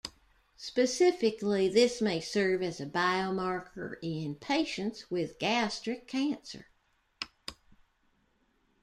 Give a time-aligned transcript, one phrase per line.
[0.57, 6.71] Specifically, this may serve as a biomarker in patients with gastric cancer.